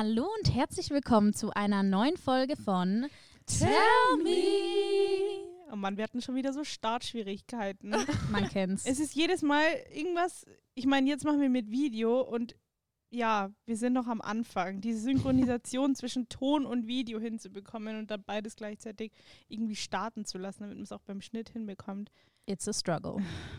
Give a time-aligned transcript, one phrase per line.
[0.00, 3.08] Hallo und herzlich willkommen zu einer neuen Folge von
[3.46, 3.68] Tell
[4.22, 4.30] Me.
[5.72, 7.96] Oh Mann, wir hatten schon wieder so Startschwierigkeiten.
[8.30, 8.86] Man kennt's.
[8.86, 12.54] es ist jedes Mal irgendwas, ich meine, jetzt machen wir mit Video und
[13.10, 14.80] ja, wir sind noch am Anfang.
[14.80, 19.10] Diese Synchronisation zwischen Ton und Video hinzubekommen und dann beides gleichzeitig
[19.48, 22.12] irgendwie starten zu lassen, damit man es auch beim Schnitt hinbekommt.
[22.46, 23.16] It's a struggle.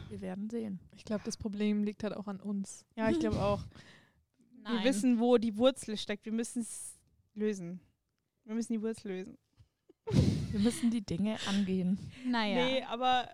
[0.08, 0.80] Wir werden sehen.
[0.96, 2.86] Ich glaube, das Problem liegt halt auch an uns.
[2.96, 3.66] Ja, ich glaube auch.
[4.64, 4.78] Nein.
[4.78, 6.26] Wir wissen, wo die Wurzel steckt.
[6.26, 7.00] Wir müssen es
[7.34, 7.80] lösen.
[8.46, 9.38] Wir müssen die Wurzel lösen.
[10.52, 12.00] Wir müssen die Dinge angehen.
[12.26, 12.66] Naja.
[12.66, 13.30] Nee, aber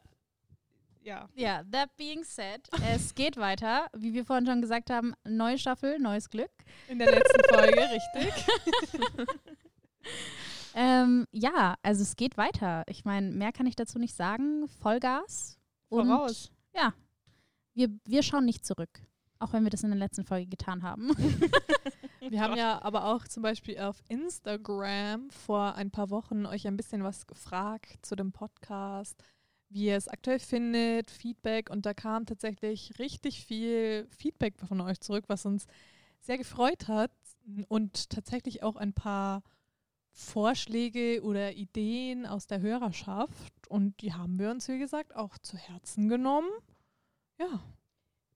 [1.02, 1.30] ja.
[1.36, 3.88] Ja, that being said, es geht weiter.
[3.96, 6.52] Wie wir vorhin schon gesagt haben, neue Staffel, neues Glück.
[6.90, 8.34] In der letzten Folge, richtig?
[10.78, 12.84] Ähm, ja, also es geht weiter.
[12.88, 14.68] Ich meine, mehr kann ich dazu nicht sagen.
[14.68, 15.58] Vollgas.
[15.88, 16.52] Und Voraus.
[16.76, 16.94] Ja,
[17.74, 19.02] wir, wir schauen nicht zurück.
[19.40, 21.12] Auch wenn wir das in der letzten Folge getan haben.
[22.30, 26.78] Wir haben ja aber auch zum Beispiel auf Instagram vor ein paar Wochen euch ein
[26.78, 29.22] bisschen was gefragt zu dem Podcast,
[29.70, 31.70] wie ihr es aktuell findet, Feedback.
[31.70, 35.68] Und da kam tatsächlich richtig viel Feedback von euch zurück, was uns
[36.20, 37.12] sehr gefreut hat.
[37.68, 39.44] Und tatsächlich auch ein paar
[40.12, 43.68] Vorschläge oder Ideen aus der Hörerschaft.
[43.68, 46.50] Und die haben wir uns, wie gesagt, auch zu Herzen genommen.
[47.38, 47.62] Ja,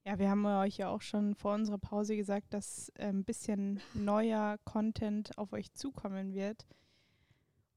[0.09, 3.79] Ja, wir haben euch ja auch schon vor unserer Pause gesagt, dass äh, ein bisschen
[3.93, 6.65] neuer Content auf euch zukommen wird.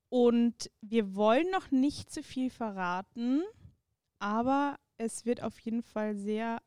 [0.08, 3.42] Und wir wollen noch nicht zu viel verraten,
[4.18, 6.62] aber es wird auf jeden Fall sehr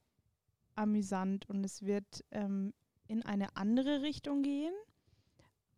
[0.76, 2.72] amüsant und es wird ähm,
[3.08, 4.76] in eine andere Richtung gehen.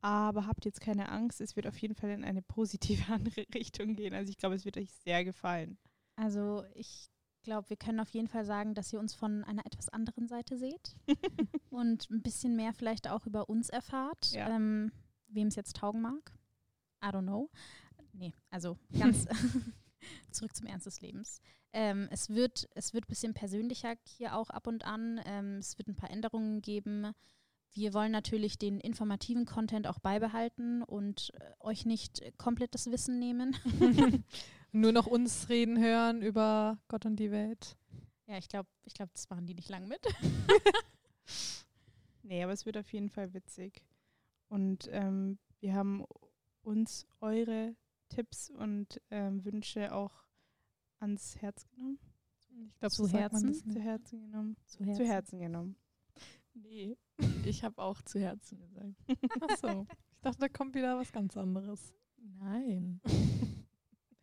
[0.01, 3.95] Aber habt jetzt keine Angst, es wird auf jeden Fall in eine positive andere Richtung
[3.95, 4.13] gehen.
[4.13, 5.77] Also ich glaube, es wird euch sehr gefallen.
[6.17, 7.09] Also ich
[7.47, 10.57] glaube, wir können auf jeden Fall sagen, dass ihr uns von einer etwas anderen Seite
[10.57, 10.95] seht
[11.69, 14.49] und ein bisschen mehr vielleicht auch über uns erfahrt, Ja.
[14.49, 14.91] ähm,
[15.29, 16.33] wem es jetzt taugen mag.
[17.01, 17.49] I don't know.
[18.11, 19.25] Nee, also ganz
[20.31, 21.39] zurück zum Ernst des Lebens.
[21.71, 25.21] Ähm, es wird es wird ein bisschen persönlicher hier auch ab und an.
[25.25, 27.13] Ähm, es wird ein paar Änderungen geben.
[27.71, 33.19] Wir wollen natürlich den informativen Content auch beibehalten und äh, euch nicht komplett das Wissen
[33.19, 33.55] nehmen.
[34.71, 37.77] nur noch uns reden hören über Gott und die Welt.
[38.25, 40.01] Ja, ich glaube, ich glaub, das machen die nicht lang mit.
[42.27, 43.81] Nee, aber es wird auf jeden Fall witzig.
[44.49, 46.03] Und ähm, wir haben
[46.61, 47.75] uns eure
[48.09, 50.25] Tipps und ähm, Wünsche auch
[50.99, 51.99] ans Herz genommen.
[52.69, 53.71] Ich glaube, Zu so sagt man Herzen?
[53.71, 53.79] Zu.
[53.79, 54.57] Herzen genommen.
[54.65, 55.75] Zu Zu Herzen genommen.
[56.53, 56.97] Nee,
[57.45, 58.95] ich habe auch zu Herzen gesagt.
[59.41, 59.87] Ach so.
[60.15, 61.93] Ich dachte, da kommt wieder was ganz anderes.
[62.17, 62.99] Nein,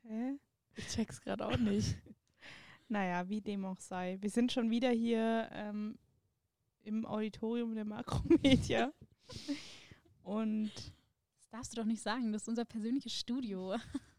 [0.09, 0.39] Hä?
[0.77, 1.97] ich check's gerade auch nicht.
[2.87, 4.19] Naja, wie dem auch sei.
[4.21, 5.99] Wir sind schon wieder hier ähm,
[6.83, 8.93] im Auditorium der Makromedia.
[10.23, 12.31] und Das darfst du doch nicht sagen.
[12.33, 13.75] Das ist unser persönliches Studio.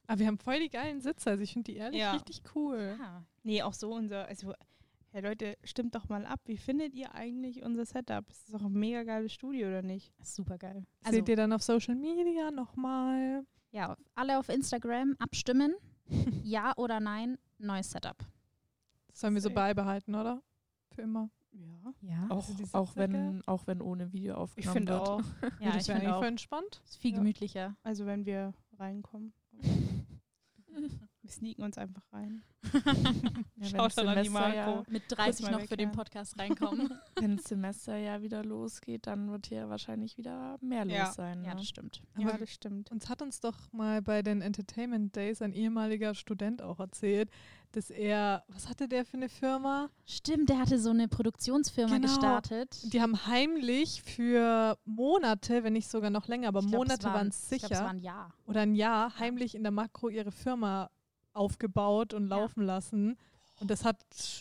[0.08, 1.30] Aber wir haben voll die geilen Sitze.
[1.30, 2.14] Also ich finde die ehrlich Ja.
[2.14, 2.98] richtig cool.
[3.00, 3.24] Ja.
[3.44, 4.54] nee, auch so unser, also
[5.12, 6.42] hey Leute, stimmt doch mal ab.
[6.46, 8.26] Wie findet ihr eigentlich unser Setup?
[8.30, 10.12] Es ist doch ein mega geiles Studio, oder nicht?
[10.24, 10.86] Super geil.
[11.04, 13.46] Also, Seht ihr dann auf Social Media nochmal?
[13.76, 15.76] Ja, alle auf Instagram abstimmen.
[16.44, 18.18] ja oder nein, neues Setup.
[19.08, 20.42] Das sollen wir so beibehalten, oder?
[20.92, 21.30] Für immer.
[21.52, 21.94] Ja.
[22.02, 22.28] Ja.
[22.30, 24.38] Auch, die auch, wenn, auch wenn ohne Video Ich
[24.68, 25.08] aufgenommen finde wird.
[25.08, 25.22] auch.
[25.60, 26.24] Ja, das ich wäre finde auch.
[26.24, 26.82] entspannt.
[26.86, 27.18] Ist viel Ja.
[27.18, 27.76] gemütlicher.
[27.84, 29.34] Also wenn wir reinkommen.
[31.26, 32.44] Wir sneaken uns einfach rein.
[33.58, 34.92] Ja, Schaut dann an die Semester ja, Marco.
[34.92, 35.96] Mit 30 mal noch für den ja.
[35.96, 36.90] Podcast reinkommen.
[37.16, 41.06] wenn das Semester ja wieder losgeht, dann wird hier wahrscheinlich wieder mehr Ja.
[41.06, 41.44] los sein.
[41.44, 41.56] ja, ne?
[41.62, 42.02] das stimmt.
[42.18, 42.92] Ja, Aber das stimmt.
[42.92, 47.30] uns hat uns doch mal bei den Entertainment Days ein ehemaliger Student auch erzählt,
[47.72, 49.90] dass er, was hatte der für eine Firma?
[50.06, 52.08] Stimmt, der hatte so eine Produktionsfirma Genau.
[52.08, 52.94] gestartet.
[52.94, 57.52] Die haben heimlich für Monate, wenn nicht sogar noch länger, aber glaub, Monate waren es
[57.52, 58.34] Ich glaube, es war sicher, ein Jahr.
[58.48, 60.90] oder ein Jahr heimlich in der Makro ihre Firma
[61.36, 62.38] aufgebaut und Ja.
[62.38, 63.18] laufen lassen.
[63.62, 63.98] Und das hat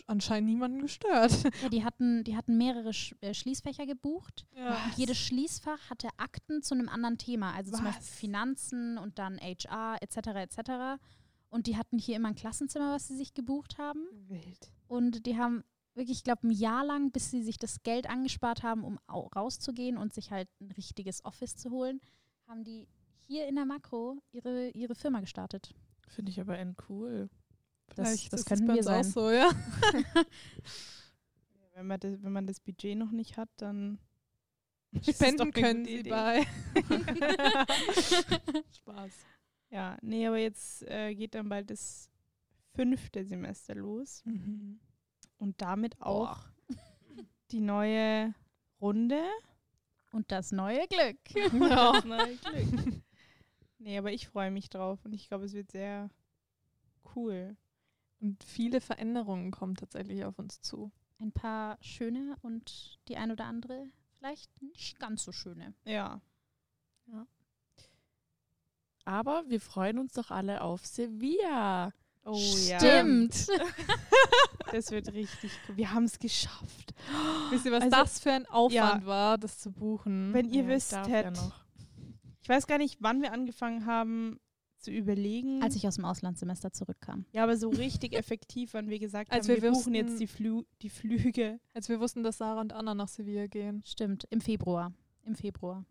[0.08, 1.30] anscheinend niemanden gestört.
[1.62, 4.44] Ja, die hatten, die hatten mehrere Sch äh, Schließfächer gebucht.
[4.56, 4.70] Ja.
[4.86, 7.52] Und jedes Schließfach hatte Akten zu einem anderen Thema.
[7.54, 8.10] Also zum Beispiel Was?
[8.10, 10.16] Finanzen und dann HR etc.
[10.16, 11.00] etc.
[11.48, 14.00] Und die hatten hier immer ein Klassenzimmer, was sie sich gebucht haben.
[14.26, 14.72] Wild.
[14.88, 15.62] Und die haben
[15.94, 19.28] wirklich, ich glaube, ein Jahr lang, bis sie sich das Geld angespart haben, um au-
[19.36, 22.00] rauszugehen und sich halt ein richtiges Office zu holen,
[22.48, 22.88] haben die
[23.28, 25.72] hier in der Makro ihre, ihre Firma gestartet.
[26.08, 27.28] Finde ich aber end cool.
[27.96, 29.00] Das, Vielleicht das können bei wir sein.
[29.00, 29.50] auch so, ja.
[31.74, 33.98] Wenn man, das, wenn man das Budget noch nicht hat, dann
[34.92, 36.10] das Spenden können sie Idee.
[36.10, 36.46] bei.
[38.78, 39.12] Spaß.
[39.70, 42.08] Ja, nee, aber jetzt äh, geht dann bald das
[42.74, 44.78] fünfte Semester los Mhm.
[45.38, 46.38] und damit auch
[47.50, 48.34] die neue
[48.80, 49.22] Runde.
[50.12, 51.18] Und das neue Glück.
[51.52, 51.92] Ja.
[51.92, 53.02] Das neue Glück.
[53.84, 56.08] Nee, aber ich freue mich drauf und ich glaube, es wird sehr
[57.14, 57.54] cool.
[58.18, 60.90] Und viele Veränderungen kommen tatsächlich auf uns zu.
[61.18, 65.74] Ein paar schöne und die ein oder andere vielleicht nicht ganz so schöne.
[65.84, 66.22] Ja.
[69.04, 71.92] Aber wir freuen uns doch alle auf Sevilla.
[72.24, 72.78] Oh ja.
[72.78, 73.48] Stimmt.
[74.72, 75.76] Das wird richtig cool.
[75.76, 76.94] Wir haben es geschafft.
[77.50, 80.32] Wisst ihr, was Also, das für ein Aufwand war, das zu buchen?
[80.32, 81.63] Wenn ihr Ja, wisst, Ted, ja noch.
[82.44, 84.38] Ich weiß gar nicht, wann wir angefangen haben
[84.78, 85.62] zu überlegen.
[85.62, 87.24] Als ich aus dem Auslandssemester zurückkam.
[87.32, 90.20] ja, aber so richtig effektiv, wann wir gesagt Als haben, wir, wir buchen wussten- jetzt
[90.20, 91.58] die, Flü die Flüge.
[91.72, 93.82] Als wir wussten, dass Sarah und Anna nach Sevilla gehen.
[93.86, 94.92] Stimmt, im Februar.
[95.24, 95.86] Im Februar.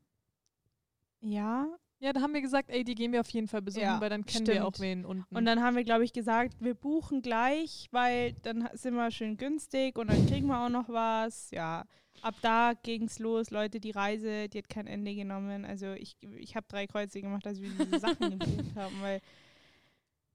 [1.21, 1.67] Ja.
[2.03, 4.09] Ja, da haben wir gesagt, ey, die gehen wir auf jeden Fall besuchen, Ja, weil
[4.09, 4.79] dann kennen wir auch stimmt.
[4.85, 5.33] wen unten.
[5.35, 9.38] Und dann haben wir, glaube ich, gesagt, wir buchen gleich, weil dann sind wir schön
[9.38, 11.50] günstig und dann kriegen wir auch noch was.
[11.51, 11.85] Ja,
[12.21, 13.51] ab da ging es los.
[13.51, 15.63] Leute, die Reise, die hat kein Ende genommen.
[15.63, 19.21] Also ich, ich habe drei Kreuze gemacht, als wir diese Sachen gebucht haben, weil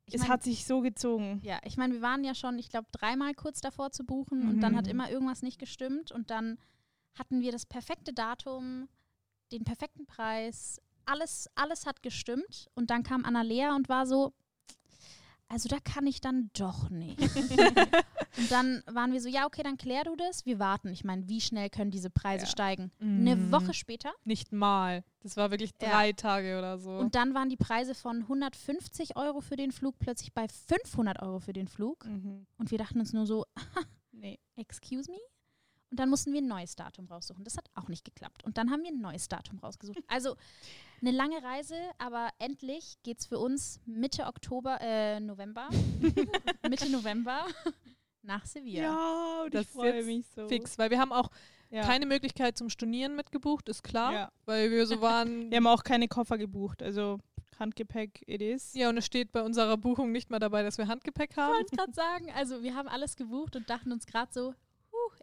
[0.06, 1.40] Ich es mein- hat sich so gezogen.
[1.44, 4.60] Ja, ich meine, wir waren ja schon, ich glaube, dreimal kurz davor zu buchen und
[4.62, 4.92] dann hat Mhm.
[4.92, 6.56] immer irgendwas nicht gestimmt und dann
[7.18, 8.88] hatten wir das perfekte Datum,
[9.52, 14.32] den perfekten Preis, alles, alles hat gestimmt und dann kam Annalea und war so,
[15.48, 17.18] also da kann ich dann doch nicht.
[18.36, 20.88] und dann waren wir so, ja, okay, dann klär du das, wir warten.
[20.88, 22.50] Ich meine, wie schnell können diese Preise Ja.
[22.50, 22.92] steigen?
[23.00, 23.50] Eine Mhm.
[23.52, 25.02] Woche später Nicht mal.
[25.20, 25.88] Das war wirklich Ja.
[25.90, 26.90] drei Tage oder so.
[26.98, 31.40] und dann waren die Preise von 150 Euro für den Flug plötzlich bei 500 Euro
[31.40, 32.46] für den Flug Mhm.
[32.58, 33.46] und wir dachten uns nur so,
[34.12, 34.38] Nee.
[34.56, 35.16] excuse me?
[35.90, 37.44] Und dann mussten wir ein neues Datum raussuchen.
[37.44, 38.44] Das hat auch nicht geklappt.
[38.44, 40.00] Und dann haben wir ein neues Datum rausgesucht.
[40.06, 40.36] Also
[41.00, 45.68] eine lange Reise, aber endlich geht es für uns Mitte Oktober, äh, November,
[46.68, 47.46] Mitte November
[48.22, 48.82] nach Sevilla.
[48.82, 50.48] Ja, und Das ich ist freue mich so.
[50.48, 51.30] Fix, weil wir haben auch
[51.70, 51.82] Ja.
[51.82, 54.12] keine Möglichkeit zum Stornieren mitgebucht, ist klar.
[54.12, 54.32] Ja.
[54.46, 55.28] Weil wir so waren.
[55.50, 57.18] Wir haben auch keine Koffer gebucht, also
[57.58, 58.72] Handgepäck it is.
[58.74, 61.52] ja, und es steht bei unserer Buchung nicht mal dabei, dass wir Handgepäck haben.
[61.52, 64.54] Ich wollte gerade sagen, also wir haben alles gebucht und dachten uns gerade so,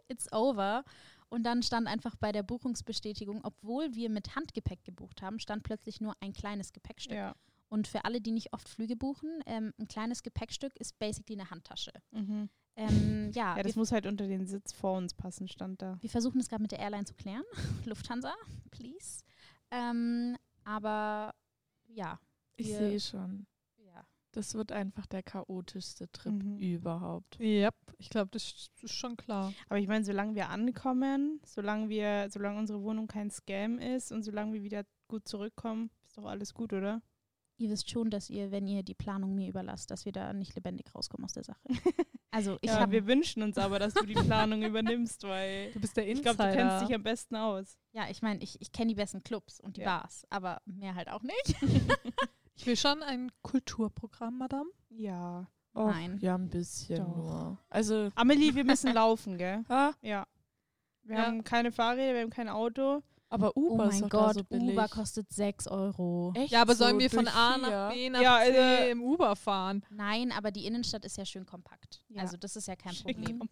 [0.08, 0.84] it's over.
[1.28, 6.00] Und dann stand einfach bei der Buchungsbestätigung, obwohl wir mit Handgepäck gebucht haben, stand plötzlich
[6.00, 7.16] nur ein kleines Gepäckstück.
[7.16, 7.34] Ja.
[7.68, 11.50] Und für alle, die nicht oft Flüge buchen, ähm, ein kleines Gepäckstück ist basically eine
[11.50, 11.90] Handtasche.
[12.12, 12.48] Mhm.
[12.76, 15.98] Ähm, ja, Ja, das muss halt unter den Sitz vor uns passen, stand da.
[16.00, 17.42] wir versuchen es gerade mit der Airline zu klären.
[17.86, 18.34] Lufthansa,
[18.70, 19.24] please.
[19.72, 21.34] Ähm, aber
[21.88, 22.20] ja,
[22.56, 23.46] Ich sehe schon.
[24.36, 26.58] Das wird einfach der chaotischste Trip Mhm.
[26.58, 27.38] überhaupt.
[27.40, 29.54] Ja, ich glaube, das ist schon klar.
[29.70, 34.22] Aber ich meine, solange wir ankommen, solange wir, solange unsere Wohnung kein Scam ist und
[34.24, 37.00] solange wir wieder gut zurückkommen, ist doch alles gut, oder?
[37.56, 40.54] Ihr wisst schon, dass ihr, wenn ihr die Planung mir überlasst, dass wir da nicht
[40.54, 41.60] lebendig rauskommen aus der Sache.
[42.32, 45.96] Also ich ja, wir wünschen uns aber, dass du die Planung übernimmst, weil Du bist
[45.96, 46.34] der ich Insider.
[46.34, 47.78] glaube, du kennst dich am besten aus.
[47.92, 50.00] Ja, ich meine, ich, ich kenne die besten Clubs und die Ja.
[50.00, 51.54] Bars, aber mehr halt auch nicht.
[52.56, 54.70] ich will schon ein Kulturprogramm, Madame.
[54.90, 55.46] Ja.
[55.74, 56.18] Och, Nein.
[56.20, 57.16] Ja, ein bisschen Doch.
[57.16, 57.58] nur.
[57.68, 59.62] Also, Amelie, wir müssen laufen, gell?
[59.68, 60.26] ah, Ja.
[61.02, 61.26] Wir Ja.
[61.26, 63.02] haben keine Fahrräder, wir haben kein Auto.
[63.28, 64.70] aber Oh Uber ist mein Gott, so billig.
[64.72, 66.32] Uber kostet 6 Euro.
[66.34, 69.02] Echt Ja, aber so sollen wir von A nach B nach Ja, C also- im
[69.02, 69.84] Uber fahren?
[69.90, 72.02] Nein, aber die Innenstadt ist ja schön kompakt.
[72.08, 72.22] Ja.
[72.22, 73.42] Also das ist ja kein Schön Problem.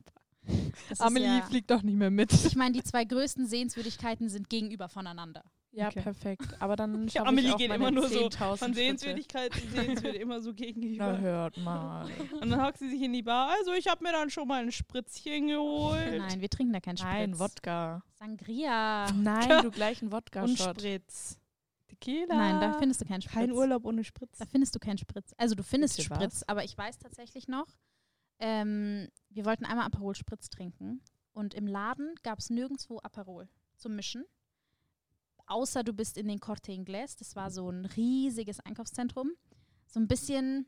[0.99, 2.33] Amelie ja, fliegt doch nicht mehr mit.
[2.33, 5.43] ich meine, die zwei größten Sehenswürdigkeiten sind gegenüber voneinander.
[5.77, 6.03] Ja, Okay.
[6.03, 6.47] perfekt.
[6.61, 8.75] Aber dann schaffe Amelie ich auch geht immer nur so 10.000 Von Schritte.
[8.75, 11.19] Sehenswürdigkeit zu Sehenswürdigkeit immer so Na, gegenüber.
[11.19, 12.07] hört mal.
[12.41, 13.51] Und dann hockt sie sich in die Bar.
[13.59, 16.19] Also ich habe mir dann schon mal ein Spritzchen geholt.
[16.19, 17.11] Nein, wir trinken da keinen Spritz.
[17.13, 18.03] Nein, Wodka.
[18.13, 19.11] Sangria.
[19.13, 20.79] Nein, du gleich einen Und Wodka-Shot.
[20.81, 21.41] Spritz.
[21.89, 22.35] Tequila.
[22.37, 23.35] Nein, da findest du keinen Spritz.
[23.35, 24.39] Kein Urlaub ohne Spritz.
[24.39, 25.33] Da findest du keinen Spritz.
[25.39, 26.49] Also du findest Spritz, was?
[26.49, 27.67] aber ich weiß tatsächlich noch,
[28.39, 31.01] ähm, wir wollten einmal Aperol Spritz trinken
[31.33, 34.25] und im Laden gab es nirgendwo Aperol zum Mischen.
[35.47, 39.31] Außer du bist in den Corte Inglés, das war so ein riesiges Einkaufszentrum.
[39.87, 40.67] So ein bisschen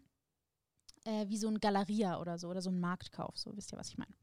[1.04, 3.88] äh, wie so ein Galeria oder so oder so ein Marktkauf, so wisst ihr, was
[3.88, 4.14] ich meine.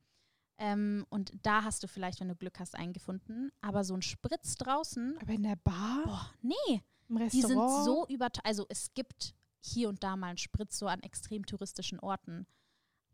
[0.57, 3.51] Ähm, und da hast du vielleicht, wenn du Glück hast, eingefunden.
[3.61, 6.03] Aber so ein Spritz draußen, Aber in der Bar?
[6.05, 7.85] boah, nee, Im die sind Restaurant?
[7.85, 11.99] so über, also es gibt hier und da mal einen Spritz so an extrem touristischen
[11.99, 12.45] Orten,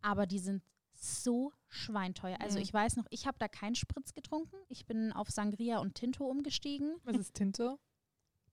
[0.01, 0.63] aber die sind
[0.99, 2.39] so schweinteuer.
[2.41, 2.63] Also Mhm.
[2.63, 4.55] ich weiß noch, ich habe da keinen Spritz getrunken.
[4.67, 6.95] Ich bin auf Sangria und Tinto umgestiegen.
[7.03, 7.77] Was ist Tinte?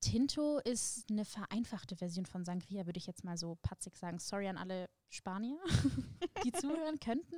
[0.01, 4.19] Tinto ist eine vereinfachte Version von Sangria, würde ich jetzt mal so patzig sagen.
[4.19, 5.59] Sorry an alle Spanier,
[6.45, 7.37] die zuhören könnten.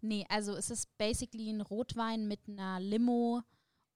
[0.00, 3.42] Nee, also es ist basically ein Rotwein mit einer Limo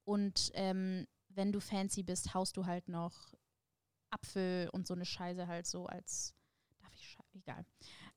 [0.05, 3.35] und ähm, wenn du fancy bist, haust du halt noch
[4.11, 6.35] Apfel und so eine Scheiße halt so als,
[6.79, 7.39] darf ich Scheiße?
[7.39, 7.65] egal.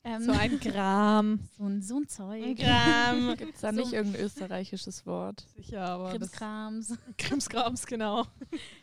[0.04, 1.40] Ähm, So ein Gram.
[1.58, 2.56] so ein, so ein Zeug.
[2.56, 3.34] Gramm.
[3.38, 5.46] Gibt es da So- nicht irgendein österreichisches Wort?
[5.56, 6.96] Sicher, aber Krimskrams.
[7.18, 8.24] Krimskrams, genau.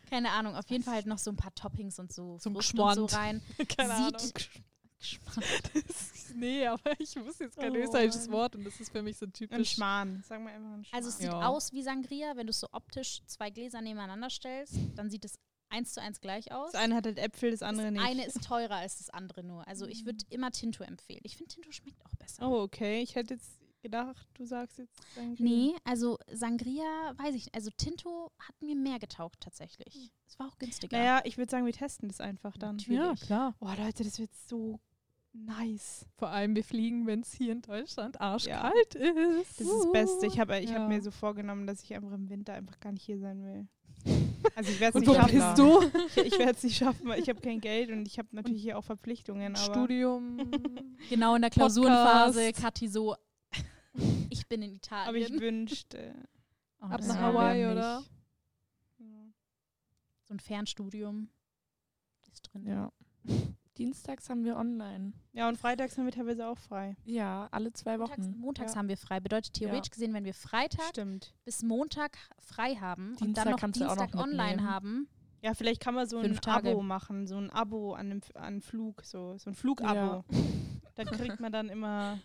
[0.09, 2.77] Keine Ahnung, auf jeden Fall halt noch so ein paar Toppings und so Zum Frust
[2.77, 3.41] und so rein.
[3.77, 4.31] Keine Sieht- Ahnung.
[5.73, 8.29] Ist, nee, aber ich wusste jetzt kein Oh österreichisches.
[8.31, 9.73] Wort und das ist für mich so Ein typisch.
[9.73, 10.23] Schmarrn.
[10.27, 10.97] Sagen wir einfach ein Schmarrn.
[10.97, 11.45] Also es sieht Ja.
[11.47, 15.35] aus wie Sangria, wenn du so optisch zwei Gläser nebeneinander stellst, dann sieht es
[15.69, 16.71] eins zu eins gleich aus.
[16.71, 18.05] das eine hat halt Äpfel, das andere das nicht.
[18.05, 19.67] eine ist teurer als das andere nur.
[19.67, 21.21] Also ich würde immer Tinto empfehlen.
[21.23, 22.49] Ich finde Tinto schmeckt auch besser.
[22.49, 23.01] oh, okay.
[23.01, 25.35] Ich hätte jetzt gedacht, du sagst jetzt Sangria.
[25.45, 27.53] Nee, also Sangria, weiß ich nicht.
[27.55, 30.11] Also Tinto hat mir mehr getaugt tatsächlich.
[30.27, 30.97] Es war auch günstiger.
[30.97, 32.77] Naja, ich würde sagen, wir testen das einfach dann.
[32.77, 32.97] Natürlich.
[32.99, 33.55] Ja, klar.
[33.59, 34.79] Oh, Leute, das wird so
[35.33, 36.05] nice.
[36.17, 38.21] Vor allem wir fliegen, wenn es hier in Deutschland Ja.
[38.21, 39.59] arschkalt ist.
[39.59, 40.25] Das ist das Beste.
[40.27, 40.79] Ich habe ich Ja.
[40.79, 43.67] hab mir so vorgenommen, dass ich einfach im Winter einfach gar nicht hier sein will.
[44.55, 45.81] Also ich werde es Und nicht wo schaffen.
[45.81, 46.21] bist du?
[46.21, 48.61] Ich, ich werde es nicht schaffen, weil ich habe kein Geld und ich habe natürlich
[48.61, 49.55] hier auch Verpflichtungen.
[49.55, 50.37] Aber Studium.
[51.09, 53.15] Genau in der Klausurenphase, Kathi so,
[54.29, 55.07] ich bin in Italien.
[55.07, 56.13] aber ich wünschte.
[56.81, 58.03] Oh, Ab das nach Hawaii, oder?
[60.27, 61.29] So ein Fernstudium
[62.33, 62.65] ist drin.
[62.67, 62.91] Ja.
[63.77, 65.13] Dienstags haben wir online.
[65.33, 66.95] Ja, und freitags haben wir teilweise auch frei.
[67.05, 68.37] Ja, alle zwei Montags, Wochen.
[68.39, 68.79] montags Ja.
[68.79, 69.19] haben wir frei.
[69.19, 71.33] Bedeutet theoretisch gesehen, wenn wir Freitag Stimmt.
[71.43, 74.69] bis Montag frei haben und Dienstag dann noch kannst du auch noch Dienstag online mitnehmen.
[74.71, 75.07] haben,
[75.41, 76.71] Ja, vielleicht kann man so Fünf ein Tage.
[76.71, 79.93] Abo machen, so ein Abo an einem an Flug, so, so ein Flugabo.
[79.93, 80.23] Ja.
[80.95, 82.19] Dann kriegt man dann immer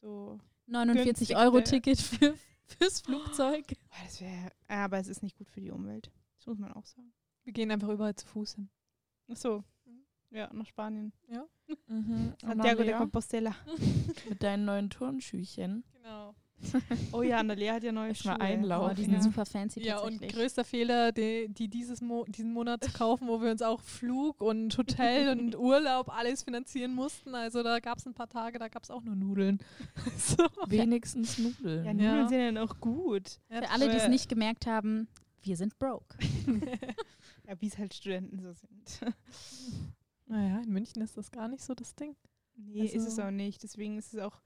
[0.00, 0.38] so.
[0.66, 2.34] 49 Günstigste- Euro Ticket für,
[2.66, 3.66] fürs Flugzeug.
[3.66, 4.50] Boah, das wäre.
[4.68, 6.10] Aber es ist nicht gut für die Umwelt.
[6.36, 7.12] Das muss man auch sagen.
[7.44, 8.68] Wir gehen einfach überall zu Fuß hin.
[9.30, 9.64] Ach so.
[10.32, 11.12] Ja, nach Spanien.
[11.88, 12.32] Mhm.
[12.40, 13.54] Santiago de Compostela.
[14.28, 15.84] mit deinen neuen Turnschüchen.
[15.92, 16.34] Genau.
[17.12, 18.40] Oh ja, Annalea hat ja neue Erst mal Schuhe.
[18.40, 18.90] einlaufen.
[18.92, 19.20] Oh, die sind Ja.
[19.22, 23.42] super fancy Ja, und größter Fehler, die, die dieses Mo diesen Monat zu kaufen, wo
[23.42, 27.34] wir uns auch Flug und Hotel und Urlaub alles finanzieren mussten.
[27.34, 29.58] Also da gab es ein paar Tage, da gab es auch nur Nudeln.
[30.16, 30.46] so.
[30.68, 31.84] Wenigstens Nudeln.
[31.84, 32.10] Ja, Ja.
[32.12, 33.40] Nudeln sind ja noch gut.
[33.48, 35.08] Für alle, die es nicht gemerkt haben,
[35.42, 36.16] wir sind broke.
[37.48, 39.00] Ja, wie es halt Studenten so sind.
[40.72, 42.16] München ist das gar nicht so das Ding.
[42.56, 43.62] Nee, ist es Also- auch nicht.
[43.62, 44.40] Deswegen ist es auch,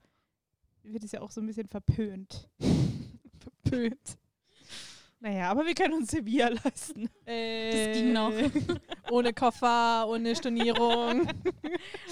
[0.83, 2.49] wird es ja auch so ein bisschen verpönt.
[3.63, 4.17] Verpönt.
[5.19, 7.09] Naja, aber wir können uns Sevilla leisten.
[7.25, 8.31] Das ging noch.
[9.11, 11.27] ohne Koffer, ohne Stornierung.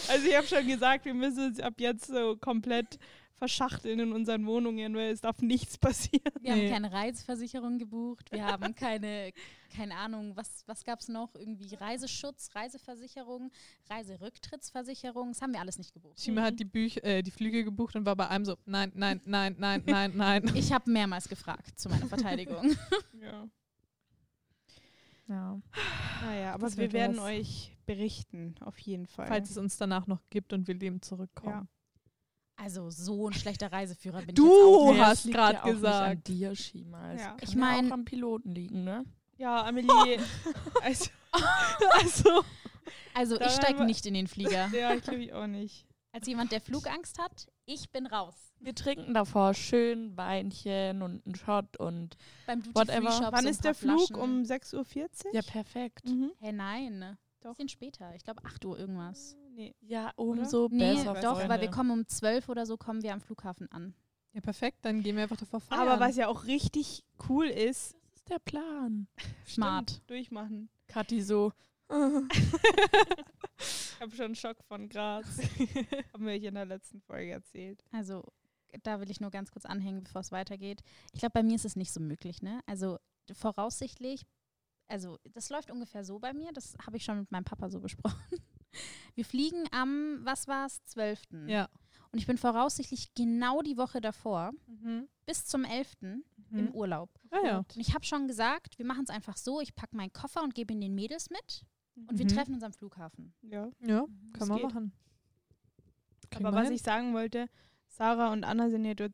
[0.09, 2.97] Also ich habe schon gesagt, wir müssen uns ab jetzt so komplett
[3.37, 6.31] verschachteln in unseren Wohnungen, weil es darf nichts passieren.
[6.41, 6.65] Wir Nee.
[6.67, 9.31] haben keine Reiseversicherung gebucht, wir haben keine,
[9.75, 11.35] keine Ahnung, was, was gab es noch?
[11.35, 13.51] Irgendwie Reiseschutz, Reiseversicherung,
[13.89, 16.19] Reiserücktrittsversicherung, das haben wir alles nicht gebucht.
[16.19, 19.21] Shima hat die, Büch äh, die Flüge gebucht und war bei einem so, nein, nein,
[19.25, 20.43] nein, nein, nein, nein.
[20.55, 22.75] Ich habe mehrmals gefragt zu meiner Verteidigung.
[23.21, 23.47] Ja.
[25.27, 25.59] Ja.
[26.23, 27.23] Naja, aber wir werden was.
[27.23, 29.27] euch berichten, auf jeden Fall.
[29.27, 31.67] Falls es uns danach noch gibt und wir leben zurückkommen.
[31.67, 31.67] Ja.
[32.57, 35.03] Also so ein schlechter Reiseführer bin Du ich jetzt auch Oh, nicht.
[35.03, 36.11] hast grad ja auch Nicht gesagt.
[36.11, 37.13] an dir, Shima.
[37.13, 37.27] Es Ja.
[37.29, 39.05] kann Ich ja mein- auch am Piloten liegen, ne?
[39.37, 39.89] ja, Amelie.
[40.81, 41.09] also,
[41.99, 42.43] Also,
[43.13, 44.67] Also Da ich steige nicht in den Flieger.
[44.73, 45.85] ja, ich glaube ich auch nicht.
[46.11, 48.35] Als jemand, der Flugangst hat, ich bin raus.
[48.61, 52.15] Wir trinken davor schön Weinchen und einen Shot und
[52.47, 53.11] Beim Duty Whatever.
[53.11, 54.07] Free Shop Wann ein ist der Flug?
[54.07, 54.15] Flaschen.
[54.15, 55.33] Um 6.40 Uhr?
[55.33, 56.05] ja, perfekt.
[56.07, 56.31] Mhm.
[56.39, 57.17] Hä, nein.
[57.41, 57.51] Doch.
[57.51, 58.15] Bisschen später.
[58.15, 59.35] Ich glaube 8 Uhr irgendwas.
[59.55, 59.73] Nee.
[59.81, 61.13] Ja, umso Nee, besser.
[61.21, 63.93] doch, weil wir kommen um 12 oder so kommen wir am Flughafen an.
[64.33, 65.87] ja, perfekt, dann gehen wir einfach davor feiern.
[65.87, 69.07] Aber was ja auch richtig cool ist, Das ist der Plan.
[69.47, 69.91] Smart.
[69.91, 70.69] stimmt, durchmachen.
[70.87, 71.51] Kathi so.
[73.57, 75.25] Ich habe schon einen Schock von Graz.
[76.13, 77.81] Haben wir euch in der letzten Folge erzählt.
[77.91, 78.23] Also,
[78.83, 80.81] da will ich nur ganz kurz anhängen, bevor es weitergeht.
[81.13, 82.59] Ich glaube, bei mir ist es nicht so möglich, ne?
[82.65, 82.97] Also,
[83.31, 84.23] voraussichtlich,
[84.89, 87.79] also, das läuft ungefähr so bei mir, das habe ich schon mit meinem Papa so
[87.79, 88.19] besprochen.
[89.15, 91.21] Wir fliegen am, was war es, 12.
[91.47, 91.69] ja.
[92.11, 95.07] Und ich bin voraussichtlich genau die Woche davor, Mhm.
[95.25, 96.23] bis zum 11.
[96.51, 96.71] im Mhm.
[96.75, 97.09] Urlaub.
[97.31, 97.57] Ah, ja.
[97.57, 100.53] Und ich habe schon gesagt, wir machen es einfach so, ich packe meinen Koffer und
[100.55, 101.65] gebe ihn den Mädels mit
[102.07, 102.29] und wir Mhm.
[102.29, 103.33] treffen uns am Flughafen.
[103.41, 103.69] Ja.
[103.81, 104.65] Ja, Das kann man geht.
[104.67, 104.93] machen.
[106.31, 106.75] Kriegen Aber was hin.
[106.75, 107.47] ich sagen wollte,
[107.87, 109.13] Sarah und Anna sind ja dort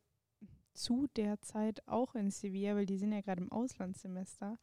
[0.74, 4.58] zu der Zeit auch in Sevilla, weil die sind ja gerade im Auslandssemester.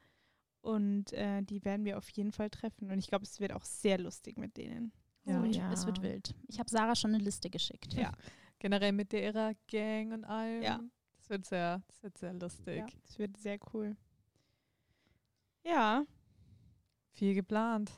[0.60, 2.90] Und äh, die werden wir auf jeden Fall treffen.
[2.90, 4.92] Und ich glaube, es wird auch sehr lustig mit denen.
[5.24, 5.38] Ja.
[5.38, 5.72] Es, wird, ja.
[5.72, 6.34] es wird wild.
[6.48, 7.94] Ich habe Sarah schon eine Liste geschickt.
[7.94, 8.12] Ja.
[8.58, 10.62] Generell mit der ihrer Gang und allem.
[10.62, 10.80] Ja.
[11.18, 12.78] Das wird sehr, das wird sehr lustig.
[12.78, 13.96] Ja, das wird sehr cool.
[15.64, 16.04] Ja,
[17.12, 17.92] Viel geplant.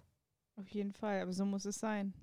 [0.57, 1.21] auf jeden Fall.
[1.21, 2.14] Aber so muss es sein.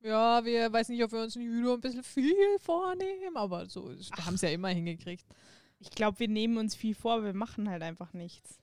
[0.00, 3.88] Ja, wir weiß nicht, ob wir uns nicht wieder ein bisschen viel vornehmen, aber so,
[3.88, 5.24] wir haben es ja immer hingekriegt.
[5.80, 8.60] Ich glaube, wir nehmen uns viel vor, aber wir machen halt einfach nichts.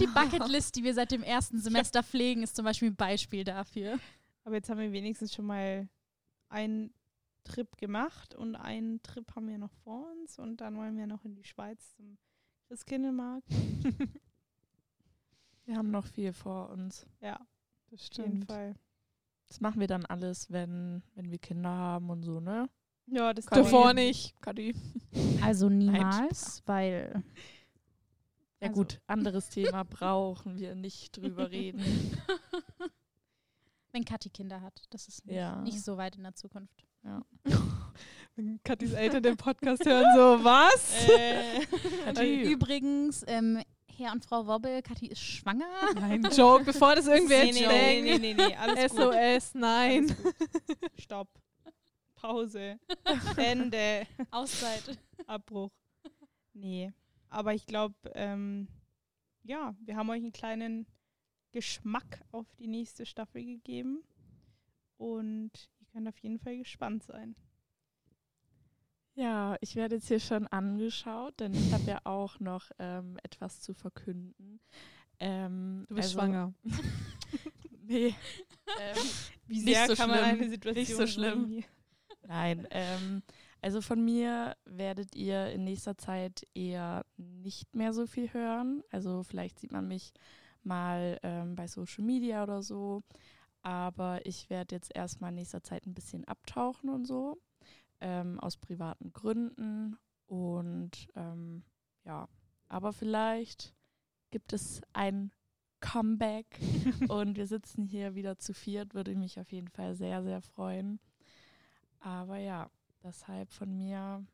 [0.00, 3.98] Die Bucketlist, die wir seit dem ersten Semester pflegen, ist zum Beispiel ein Beispiel dafür.
[4.44, 5.88] Aber jetzt haben wir wenigstens schon mal
[6.48, 6.92] einen
[7.44, 11.24] Trip gemacht und einen Trip haben wir noch vor uns und dann wollen wir noch
[11.24, 12.18] in die Schweiz zum
[12.68, 13.48] Christkindlmarkt.
[15.66, 17.06] Wir haben noch viel vor uns.
[17.20, 17.40] Ja,
[17.90, 18.74] Das auf jeden Fall.
[19.46, 22.68] Das machen wir dann alles, wenn, wenn wir Kinder haben und so, ne?
[23.06, 24.34] Ja, das Davor nicht.
[24.40, 24.74] Kadi.
[25.42, 27.22] Also niemals, weil
[28.64, 31.82] Ja Also- gut, anderes Thema brauchen wir nicht drüber reden.
[33.92, 35.60] wenn Kathi Kinder hat, das ist nicht, Ja.
[35.62, 36.84] nicht so weit in der Zukunft.
[38.36, 41.06] Wenn Kathis Eltern den Podcast hören, so, was?
[41.08, 41.66] Äh,
[42.04, 42.42] Kathi.
[42.50, 43.62] Übrigens, ähm,
[43.96, 45.66] Herr und Frau Wobbel, Kathi ist schwanger.
[45.94, 48.22] Nein, Joke, bevor das irgendwer nee, jetzt nee, nee, denkt.
[48.22, 49.12] nee, nee, nee, alles gut.
[49.12, 50.04] SOS, nein.
[50.10, 50.90] Alles gut.
[50.98, 51.28] Stopp.
[52.16, 52.80] Pause.
[53.36, 54.06] Ende.
[54.30, 54.98] Auszeit.
[55.26, 55.70] Abbruch.
[56.54, 56.92] Nee.
[57.34, 58.68] Aber ich glaube, ähm,
[59.42, 60.86] ja, wir haben euch einen kleinen
[61.50, 64.02] Geschmack auf die nächste Staffel gegeben.
[64.96, 65.50] Und
[65.80, 67.34] ihr könnt auf jeden Fall gespannt sein.
[69.16, 73.60] Ja, ich werde jetzt hier schon angeschaut, denn ich habe ja auch noch ähm, etwas
[73.60, 74.60] zu verkünden.
[75.20, 76.54] Ähm, Du bist also- schwanger.
[77.86, 78.14] Nee.
[78.80, 78.96] ähm,
[79.46, 80.40] Wie Nicht sehr so kann man schlimm.
[80.40, 81.64] eine Situation Nicht so schlimm.
[82.26, 83.22] Nein, ähm,
[83.64, 88.82] also von mir werdet ihr in nächster Zeit eher nicht mehr so viel hören.
[88.90, 90.12] Also vielleicht sieht man mich
[90.62, 93.02] mal ähm, bei Social Media oder so.
[93.62, 97.38] Aber ich werde jetzt erstmal in nächster Zeit ein bisschen abtauchen und so.
[98.02, 99.96] Ähm, aus privaten Gründen.
[100.26, 101.64] Und ähm,
[102.04, 102.28] ja,
[102.68, 103.74] aber vielleicht
[104.30, 105.32] gibt es ein
[105.80, 106.60] Comeback
[107.08, 108.92] und wir sitzen hier wieder zu viert.
[108.92, 111.00] Würde mich auf jeden Fall sehr, sehr freuen.
[112.00, 112.68] Aber ja,
[113.04, 114.26] deshalb von mir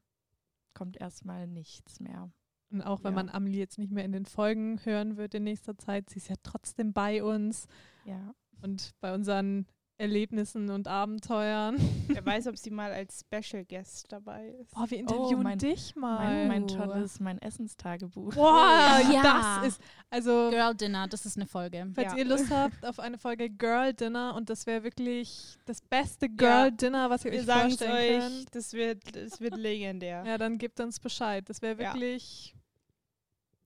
[0.75, 2.31] kommt erstmal nichts mehr.
[2.71, 3.17] Und auch wenn Ja.
[3.23, 6.29] man Amelie jetzt nicht mehr in den Folgen hören wird in nächster Zeit, sie ist
[6.29, 7.67] ja trotzdem bei uns
[8.05, 8.33] Ja.
[8.62, 9.66] und bei unseren
[10.01, 11.77] Erlebnissen und Abenteuern.
[12.09, 14.73] Wer weiß, ob sie mal als Special Guest dabei ist.
[14.75, 16.19] Boah, wir Oh, interviewen mein- dich mal.
[16.19, 16.67] Mein, mein Oh.
[16.67, 18.35] tolles, mein Essenstagebuch.
[18.35, 19.61] Boah, Ja.
[19.63, 21.87] das ist, also, Girl Dinner, das ist eine Folge.
[21.95, 22.19] falls Ja.
[22.19, 26.73] ihr Lust habt auf eine Folge Girl Dinner und das wäre wirklich das beste Girl
[26.73, 28.55] Dinner, was ihr Wir euch sagen es vorstellen euch, könnt.
[28.55, 30.25] das wird, das wird legendär.
[30.27, 31.49] Ja, dann gebt uns Bescheid.
[31.49, 31.93] Das wäre Ja.
[31.95, 32.55] wirklich,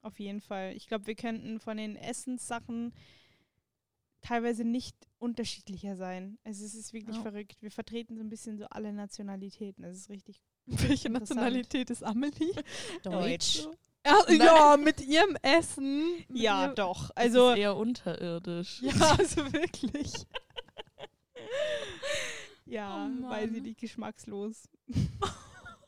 [0.03, 0.75] Auf jeden Fall.
[0.77, 2.93] Ich glaube, wir könnten von den Essenssachen
[4.25, 6.39] teilweise nicht unterschiedlicher sein.
[6.45, 7.23] Also es ist wirklich Ja.
[7.23, 7.61] verrückt.
[7.63, 9.83] Wir vertreten so ein bisschen so alle Nationalitäten.
[9.83, 11.11] Das ist richtig welche.
[11.11, 12.53] Nationalität ist Amelie?
[13.03, 13.67] Deutsch.
[14.07, 16.17] Ja, ja, mit ihrem Essen.
[16.29, 17.11] Mit Ja, ihrem- doch.
[17.15, 18.83] Also Also eher unterirdisch.
[18.83, 20.13] Ja, also wirklich.
[22.67, 24.69] ja, Oh weil sie nicht geschmackslos.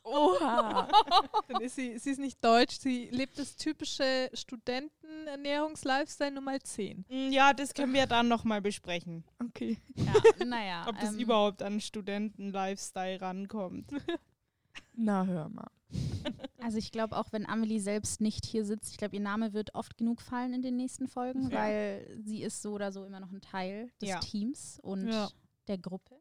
[0.07, 0.87] Oha.
[1.47, 7.05] Dann ist sie, sie ist nicht deutsch, sie lebt das typische Studentenernährungs-Lifestyle Nummer 10.
[7.09, 9.23] Mm, Ja, das können wir dann nochmal besprechen.
[9.43, 9.77] Okay.
[9.95, 10.13] Ja,
[10.45, 10.85] naja.
[10.87, 13.91] Ob das ähm, überhaupt an Studenten-Lifestyle rankommt.
[14.95, 15.69] Na, hör mal.
[16.59, 19.73] Also ich glaube auch, wenn Amelie selbst nicht hier sitzt, ich glaube, ihr Name wird
[19.75, 21.59] oft genug fallen in den nächsten Folgen, Ja.
[21.59, 24.19] weil sie ist so oder so immer noch ein Teil des Ja.
[24.19, 25.29] Teams und Ja.
[25.67, 26.19] der Gruppe.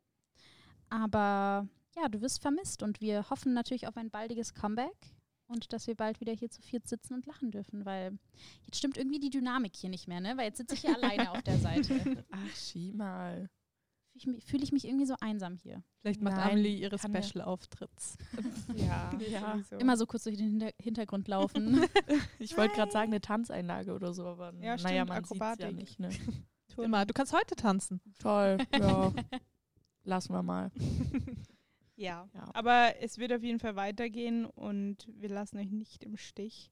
[0.89, 5.15] Aber ja, du wirst vermisst und wir hoffen natürlich auf ein baldiges Comeback
[5.49, 8.19] und dass wir bald wieder hier zu viert sitzen und lachen dürfen, weil
[8.65, 10.37] jetzt stimmt irgendwie die Dynamik hier nicht mehr, ne?
[10.37, 12.25] Weil jetzt sitze ich hier alleine auf der Seite.
[12.31, 13.49] Ach, schieb mal.
[14.19, 15.83] Fühle ich, mich- fühl ich mich irgendwie so einsam hier.
[16.01, 16.99] Vielleicht macht Nein, Amelie ihre.
[16.99, 18.17] Special-Auftritts.
[18.75, 19.53] Ja, Ja.
[19.53, 19.77] sowieso.
[19.77, 21.85] Immer so kurz durch den Hinter Hintergrund laufen.
[22.39, 25.47] Ich wollte gerade sagen, eine Tanzeinlage oder so, aber Ja, naja, stimmt, man sieht's ja
[25.47, 25.77] Akrobatik.
[25.77, 26.01] nicht.
[26.01, 26.09] Ne?
[26.83, 27.05] Immer.
[27.07, 28.01] Du kannst heute tanzen.
[28.19, 29.13] Toll, ja.
[30.05, 30.71] Lassen wir mal.
[31.97, 32.29] Ja.
[32.35, 32.51] Ja.
[32.55, 36.71] Aber es wird auf jeden Fall weitergehen und wir lassen euch nicht im Stich.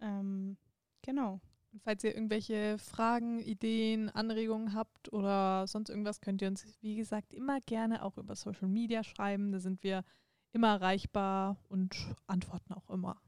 [0.00, 0.56] Ähm,
[1.02, 1.40] genau.
[1.72, 6.96] Und falls ihr irgendwelche Fragen, Ideen, Anregungen habt oder sonst irgendwas, könnt ihr uns, wie
[6.96, 9.52] gesagt, immer gerne auch über Social Media schreiben.
[9.52, 10.04] Da sind wir
[10.52, 13.20] immer erreichbar und antworten auch immer.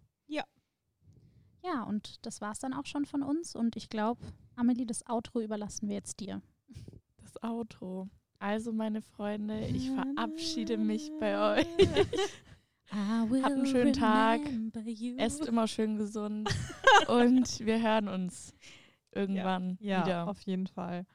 [1.65, 3.55] Ja, und das war's dann auch schon von uns.
[3.55, 4.21] Und ich glaube,
[4.57, 6.43] Amelie, das Outro überlassen wir jetzt dir.
[7.19, 8.09] Das Outro.
[8.43, 11.89] Also, meine Freunde, ich verabschiede mich bei euch.
[12.91, 14.41] Habt einen schönen Tag.
[15.17, 16.49] Esst immer schön gesund.
[17.07, 18.53] Und wir hören uns
[19.13, 20.29] irgendwann Ja, wieder.
[20.29, 21.07] auf jeden Fall.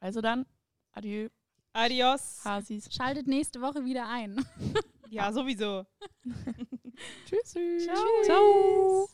[0.00, 0.44] Also dann,
[0.90, 1.28] adieu,
[1.72, 2.40] Adios.
[2.44, 2.92] Hasis.
[2.92, 4.44] Schaltet nächste Woche wieder ein.
[5.08, 5.86] Ja, sowieso.
[7.26, 7.78] Tschüssi.
[8.24, 9.08] Ciao.